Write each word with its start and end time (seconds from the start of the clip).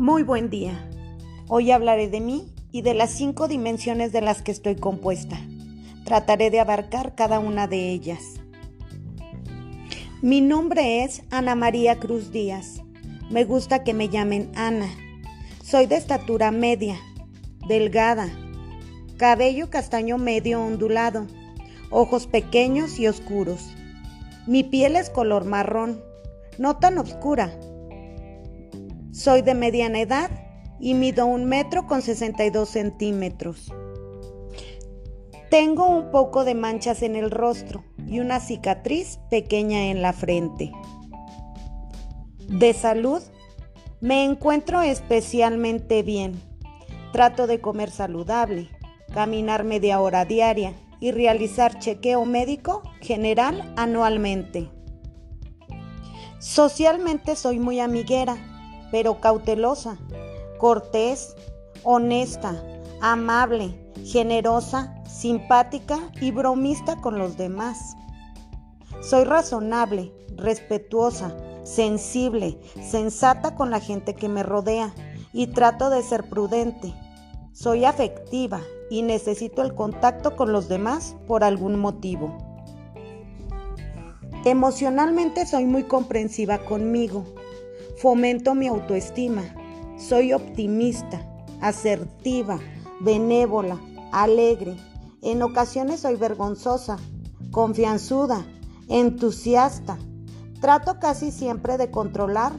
Muy 0.00 0.22
buen 0.22 0.48
día. 0.48 0.88
Hoy 1.46 1.72
hablaré 1.72 2.08
de 2.08 2.22
mí 2.22 2.54
y 2.72 2.80
de 2.80 2.94
las 2.94 3.10
cinco 3.10 3.48
dimensiones 3.48 4.12
de 4.12 4.22
las 4.22 4.40
que 4.40 4.50
estoy 4.50 4.76
compuesta. 4.76 5.38
Trataré 6.06 6.48
de 6.48 6.58
abarcar 6.58 7.14
cada 7.14 7.38
una 7.38 7.66
de 7.66 7.90
ellas. 7.90 8.22
Mi 10.22 10.40
nombre 10.40 11.04
es 11.04 11.20
Ana 11.28 11.54
María 11.54 11.98
Cruz 11.98 12.32
Díaz. 12.32 12.80
Me 13.28 13.44
gusta 13.44 13.84
que 13.84 13.92
me 13.92 14.08
llamen 14.08 14.50
Ana. 14.54 14.88
Soy 15.62 15.84
de 15.84 15.96
estatura 15.96 16.50
media, 16.50 16.96
delgada, 17.68 18.30
cabello 19.18 19.68
castaño 19.68 20.16
medio 20.16 20.62
ondulado, 20.62 21.26
ojos 21.90 22.26
pequeños 22.26 22.98
y 22.98 23.06
oscuros. 23.06 23.68
Mi 24.46 24.64
piel 24.64 24.96
es 24.96 25.10
color 25.10 25.44
marrón, 25.44 26.02
no 26.56 26.78
tan 26.78 26.96
oscura. 26.96 27.52
Soy 29.12 29.42
de 29.42 29.54
mediana 29.54 30.00
edad 30.00 30.30
y 30.78 30.94
mido 30.94 31.26
un 31.26 31.44
metro 31.44 31.86
con 31.86 32.00
62 32.00 32.68
centímetros. 32.68 33.72
Tengo 35.50 35.88
un 35.88 36.12
poco 36.12 36.44
de 36.44 36.54
manchas 36.54 37.02
en 37.02 37.16
el 37.16 37.32
rostro 37.32 37.84
y 38.06 38.20
una 38.20 38.38
cicatriz 38.38 39.18
pequeña 39.28 39.86
en 39.86 40.00
la 40.00 40.12
frente. 40.12 40.70
De 42.46 42.72
salud, 42.72 43.20
me 44.00 44.24
encuentro 44.24 44.80
especialmente 44.80 46.04
bien. 46.04 46.40
Trato 47.12 47.48
de 47.48 47.60
comer 47.60 47.90
saludable, 47.90 48.70
caminar 49.12 49.64
media 49.64 50.00
hora 50.00 50.24
diaria 50.24 50.72
y 51.00 51.10
realizar 51.10 51.80
chequeo 51.80 52.24
médico 52.24 52.82
general 53.00 53.74
anualmente. 53.76 54.70
Socialmente 56.38 57.34
soy 57.34 57.58
muy 57.58 57.80
amiguera, 57.80 58.49
pero 58.90 59.20
cautelosa, 59.20 59.98
cortés, 60.58 61.34
honesta, 61.82 62.62
amable, 63.00 63.74
generosa, 64.04 64.94
simpática 65.08 65.98
y 66.20 66.30
bromista 66.30 66.96
con 66.96 67.18
los 67.18 67.36
demás. 67.36 67.96
Soy 69.00 69.24
razonable, 69.24 70.12
respetuosa, 70.36 71.34
sensible, 71.64 72.58
sensata 72.82 73.54
con 73.54 73.70
la 73.70 73.80
gente 73.80 74.14
que 74.14 74.28
me 74.28 74.42
rodea 74.42 74.92
y 75.32 75.48
trato 75.48 75.90
de 75.90 76.02
ser 76.02 76.28
prudente. 76.28 76.92
Soy 77.52 77.84
afectiva 77.84 78.60
y 78.90 79.02
necesito 79.02 79.62
el 79.62 79.74
contacto 79.74 80.36
con 80.36 80.52
los 80.52 80.68
demás 80.68 81.16
por 81.26 81.44
algún 81.44 81.78
motivo. 81.78 82.36
Emocionalmente 84.44 85.46
soy 85.46 85.64
muy 85.66 85.84
comprensiva 85.84 86.58
conmigo. 86.58 87.24
Fomento 88.00 88.54
mi 88.54 88.66
autoestima. 88.66 89.42
Soy 89.98 90.32
optimista, 90.32 91.20
asertiva, 91.60 92.58
benévola, 93.00 93.78
alegre. 94.10 94.74
En 95.20 95.42
ocasiones 95.42 96.00
soy 96.00 96.16
vergonzosa, 96.16 96.96
confianzuda, 97.50 98.46
entusiasta. 98.88 99.98
Trato 100.62 100.98
casi 100.98 101.30
siempre 101.30 101.76
de 101.76 101.90
controlar, 101.90 102.52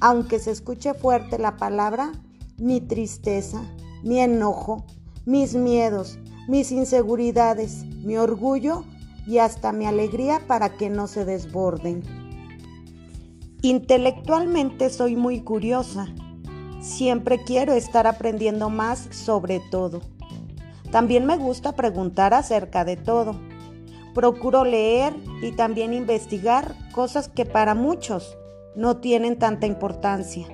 aunque 0.00 0.40
se 0.40 0.50
escuche 0.50 0.92
fuerte 0.94 1.38
la 1.38 1.56
palabra, 1.56 2.10
mi 2.58 2.80
tristeza, 2.80 3.62
mi 4.02 4.18
enojo, 4.18 4.86
mis 5.24 5.54
miedos, 5.54 6.18
mis 6.48 6.72
inseguridades, 6.72 7.84
mi 7.84 8.16
orgullo 8.16 8.82
y 9.24 9.38
hasta 9.38 9.70
mi 9.70 9.86
alegría 9.86 10.40
para 10.48 10.76
que 10.76 10.90
no 10.90 11.06
se 11.06 11.24
desborden. 11.24 12.29
Intelectualmente 13.62 14.88
soy 14.88 15.16
muy 15.16 15.42
curiosa. 15.42 16.06
Siempre 16.80 17.44
quiero 17.44 17.74
estar 17.74 18.06
aprendiendo 18.06 18.70
más 18.70 19.08
sobre 19.10 19.60
todo. 19.70 20.00
También 20.90 21.26
me 21.26 21.36
gusta 21.36 21.72
preguntar 21.72 22.32
acerca 22.32 22.86
de 22.86 22.96
todo. 22.96 23.36
Procuro 24.14 24.64
leer 24.64 25.14
y 25.42 25.52
también 25.52 25.92
investigar 25.92 26.74
cosas 26.92 27.28
que 27.28 27.44
para 27.44 27.74
muchos 27.74 28.34
no 28.76 28.96
tienen 28.96 29.38
tanta 29.38 29.66
importancia. 29.66 30.46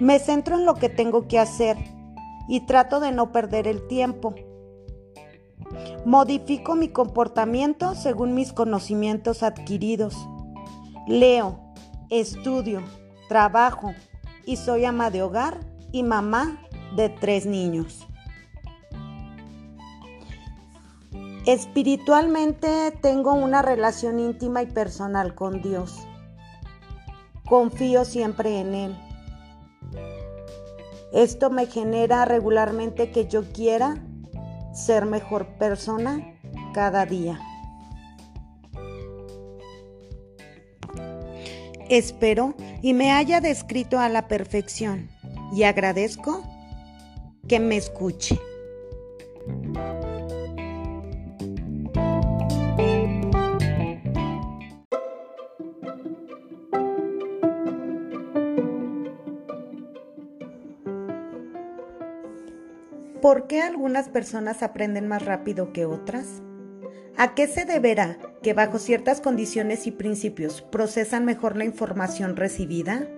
Me 0.00 0.18
centro 0.18 0.56
en 0.56 0.66
lo 0.66 0.74
que 0.74 0.90
tengo 0.90 1.28
que 1.28 1.38
hacer 1.38 1.78
y 2.46 2.66
trato 2.66 3.00
de 3.00 3.10
no 3.10 3.32
perder 3.32 3.66
el 3.68 3.86
tiempo. 3.86 4.34
Modifico 6.04 6.74
mi 6.74 6.88
comportamiento 6.88 7.94
según 7.94 8.34
mis 8.34 8.52
conocimientos 8.52 9.42
adquiridos. 9.42 10.28
Leo, 11.06 11.60
estudio, 12.08 12.82
trabajo 13.28 13.92
y 14.46 14.56
soy 14.56 14.86
ama 14.86 15.10
de 15.10 15.22
hogar 15.22 15.60
y 15.92 16.02
mamá 16.02 16.58
de 16.96 17.10
tres 17.10 17.44
niños. 17.44 18.06
Espiritualmente 21.46 22.90
tengo 23.02 23.34
una 23.34 23.60
relación 23.60 24.18
íntima 24.18 24.62
y 24.62 24.66
personal 24.66 25.34
con 25.34 25.60
Dios. 25.60 25.94
Confío 27.46 28.06
siempre 28.06 28.60
en 28.60 28.74
Él. 28.74 28.96
Esto 31.12 31.50
me 31.50 31.66
genera 31.66 32.24
regularmente 32.24 33.10
que 33.12 33.28
yo 33.28 33.44
quiera 33.52 34.02
ser 34.72 35.04
mejor 35.04 35.46
persona 35.58 36.34
cada 36.72 37.04
día. 37.04 37.38
Espero 41.88 42.54
y 42.82 42.94
me 42.94 43.12
haya 43.12 43.40
descrito 43.40 43.98
a 43.98 44.08
la 44.08 44.28
perfección 44.28 45.08
y 45.52 45.64
agradezco 45.64 46.42
que 47.46 47.60
me 47.60 47.76
escuche. 47.76 48.40
¿Por 63.20 63.46
qué 63.46 63.62
algunas 63.62 64.10
personas 64.10 64.62
aprenden 64.62 65.08
más 65.08 65.24
rápido 65.24 65.72
que 65.72 65.86
otras? 65.86 66.42
¿A 67.16 67.34
qué 67.34 67.46
se 67.46 67.64
deberá 67.64 68.18
que 68.42 68.54
bajo 68.54 68.78
ciertas 68.78 69.20
condiciones 69.20 69.86
y 69.86 69.92
principios 69.92 70.62
procesan 70.62 71.24
mejor 71.24 71.56
la 71.56 71.64
información 71.64 72.34
recibida? 72.34 73.08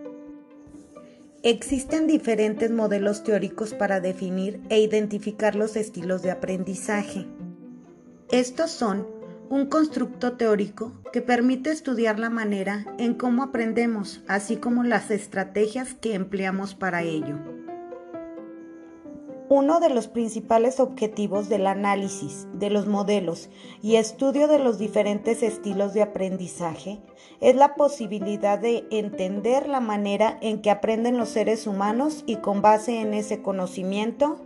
Existen 1.43 2.07
diferentes 2.07 2.71
modelos 2.71 3.25
teóricos 3.25 3.73
para 3.73 4.01
definir 4.01 4.61
e 4.69 4.81
identificar 4.81 5.55
los 5.55 5.77
estilos 5.77 6.23
de 6.23 6.31
aprendizaje. 6.31 7.27
Estos 8.31 8.71
son 8.71 9.07
un 9.49 9.67
constructo 9.67 10.33
teórico 10.33 10.93
que 11.11 11.23
permite 11.23 11.71
estudiar 11.71 12.19
la 12.19 12.29
manera 12.29 12.85
en 12.99 13.15
cómo 13.15 13.45
aprendemos, 13.45 14.23
así 14.29 14.57
como 14.57 14.83
las 14.83 15.11
estrategias 15.11 15.95
que 15.95 16.15
empleamos 16.15 16.75
para 16.75 17.03
ello. 17.03 17.56
Uno 19.49 19.79
de 19.79 19.91
los 19.91 20.09
principales 20.09 20.81
objetivos 20.81 21.49
del 21.49 21.69
análisis 21.69 22.49
de 22.55 22.69
los 22.69 22.89
modelos 22.89 23.49
y 23.81 23.95
estudio 23.95 24.49
de 24.49 24.59
los 24.59 24.77
diferentes 24.77 25.45
estilos 25.45 25.95
de 25.95 26.03
aprendizaje 26.03 26.99
es 27.41 27.55
la 27.55 27.77
posibilidad 27.77 28.59
de 28.59 28.85
entender 28.91 29.69
la 29.69 29.79
manera 29.79 30.37
en 30.41 30.61
que 30.63 30.71
aprenden 30.71 31.17
los 31.17 31.29
seres 31.29 31.69
humanos 31.69 32.25
y 32.27 32.37
con 32.37 32.61
base 32.61 33.01
en 33.01 33.15
ese 33.15 33.41
conocimiento 33.41 34.46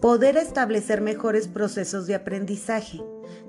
poder 0.00 0.36
establecer 0.36 1.00
mejores 1.00 1.48
procesos 1.48 2.06
de 2.06 2.14
aprendizaje, 2.14 3.00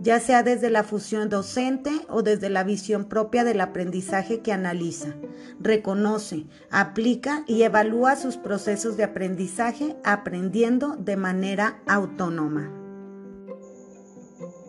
ya 0.01 0.19
sea 0.19 0.43
desde 0.43 0.69
la 0.69 0.83
fusión 0.83 1.29
docente 1.29 1.91
o 2.09 2.23
desde 2.23 2.49
la 2.49 2.63
visión 2.63 3.05
propia 3.05 3.43
del 3.43 3.61
aprendizaje 3.61 4.41
que 4.41 4.51
analiza, 4.51 5.15
reconoce, 5.59 6.45
aplica 6.71 7.43
y 7.47 7.63
evalúa 7.63 8.15
sus 8.15 8.37
procesos 8.37 8.97
de 8.97 9.03
aprendizaje 9.03 9.95
aprendiendo 10.03 10.95
de 10.95 11.17
manera 11.17 11.81
autónoma. 11.87 12.71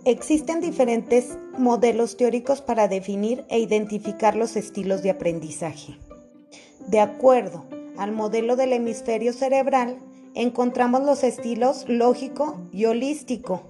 Existen 0.04 0.60
diferentes 0.60 1.36
modelos 1.58 2.16
teóricos 2.16 2.62
para 2.62 2.88
definir 2.88 3.44
e 3.50 3.58
identificar 3.58 4.36
los 4.36 4.56
estilos 4.56 5.02
de 5.02 5.10
aprendizaje. 5.10 5.98
De 6.86 7.00
acuerdo 7.00 7.66
al 7.98 8.12
modelo 8.12 8.56
del 8.56 8.72
hemisferio 8.72 9.34
cerebral, 9.34 9.98
encontramos 10.38 11.02
los 11.02 11.24
estilos 11.24 11.84
lógico 11.88 12.60
y 12.72 12.84
holístico. 12.84 13.64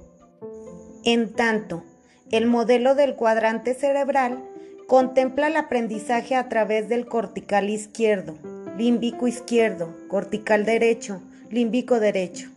En 1.03 1.33
tanto, 1.33 1.83
el 2.31 2.45
modelo 2.45 2.95
del 2.95 3.17
cuadrante 3.17 3.73
cerebral 3.73 4.45
contempla 4.87 5.47
el 5.47 5.57
aprendizaje 5.57 6.35
a 6.35 6.51
través 6.51 6.91
del 6.91 7.07
cortical 7.07 7.71
izquierdo, 7.71 8.35
límbico 8.77 9.27
izquierdo, 9.27 9.97
cortical 10.09 10.67
derecho, 10.67 11.23
límbico 11.51 12.01
derecho. 12.01 12.51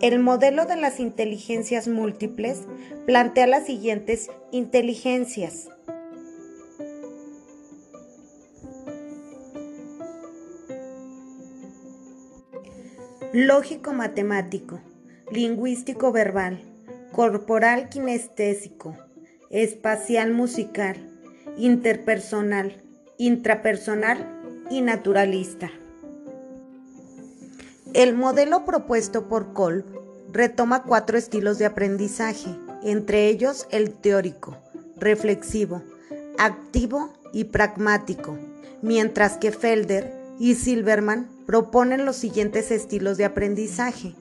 El 0.00 0.18
modelo 0.18 0.66
de 0.66 0.74
las 0.74 0.98
inteligencias 0.98 1.86
múltiples 1.86 2.62
plantea 3.06 3.46
las 3.46 3.66
siguientes 3.66 4.30
inteligencias. 4.50 5.68
Lógico-matemático, 13.32 14.80
lingüístico-verbal, 15.30 16.60
corporal-kinestésico, 17.12 18.96
espacial-musical, 19.50 20.96
interpersonal, 21.56 22.82
intrapersonal 23.18 24.26
y 24.68 24.80
naturalista. 24.80 25.70
El 27.94 28.14
modelo 28.14 28.64
propuesto 28.64 29.28
por 29.28 29.52
Kolb 29.52 29.84
retoma 30.32 30.82
cuatro 30.82 31.16
estilos 31.16 31.58
de 31.58 31.66
aprendizaje, 31.66 32.50
entre 32.82 33.28
ellos 33.28 33.68
el 33.70 33.92
teórico, 33.92 34.56
reflexivo, 34.96 35.82
activo 36.36 37.12
y 37.32 37.44
pragmático, 37.44 38.36
mientras 38.82 39.36
que 39.36 39.52
Felder 39.52 40.12
y 40.40 40.56
Silverman 40.56 41.28
proponen 41.50 42.06
los 42.06 42.14
siguientes 42.14 42.70
estilos 42.70 43.16
de 43.16 43.24
aprendizaje, 43.24 44.14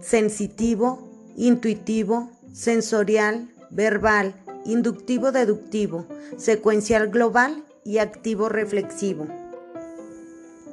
sensitivo, 0.00 1.08
intuitivo, 1.36 2.32
sensorial, 2.52 3.48
verbal, 3.70 4.34
inductivo-deductivo, 4.64 6.08
secuencial 6.36 7.06
global 7.06 7.62
y 7.84 7.98
activo 7.98 8.48
reflexivo. 8.48 9.28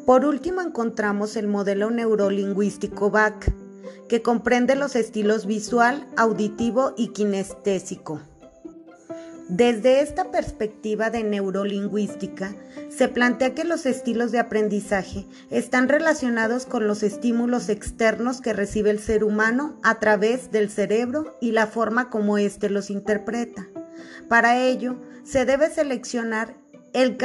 Por 0.07 0.25
último 0.25 0.61
encontramos 0.61 1.35
el 1.35 1.45
modelo 1.45 1.91
neurolingüístico 1.91 3.11
BAC, 3.11 3.53
que 4.07 4.23
comprende 4.23 4.75
los 4.75 4.95
estilos 4.95 5.45
visual, 5.45 6.07
auditivo 6.17 6.95
y 6.97 7.09
kinestésico. 7.09 8.19
Desde 9.49 10.01
esta 10.01 10.29
perspectiva 10.29 11.09
de 11.09 11.23
neurolingüística, 11.23 12.53
se 12.89 13.07
plantea 13.07 13.55
que 13.55 13.63
los 13.63 13.87
estilos 13.87 14.31
de 14.31 14.37
aprendizaje 14.37 15.25
están 15.49 15.89
relacionados 15.89 16.67
con 16.67 16.87
los 16.87 17.01
estímulos 17.01 17.67
externos 17.67 18.41
que 18.41 18.53
recibe 18.53 18.91
el 18.91 18.99
ser 18.99 19.23
humano 19.23 19.79
a 19.81 19.99
través 19.99 20.51
del 20.51 20.69
cerebro 20.69 21.35
y 21.41 21.51
la 21.51 21.65
forma 21.65 22.11
como 22.11 22.37
éste 22.37 22.69
los 22.69 22.91
interpreta. 22.91 23.67
Para 24.27 24.59
ello, 24.59 24.97
se 25.23 25.45
debe 25.45 25.71
seleccionar 25.71 26.55
el, 26.93 27.17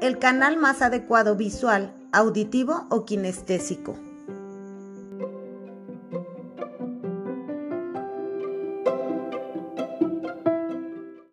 el 0.00 0.18
canal 0.18 0.56
más 0.56 0.82
adecuado 0.82 1.36
visual, 1.36 1.94
auditivo 2.10 2.88
o 2.90 3.04
kinestésico. 3.04 3.96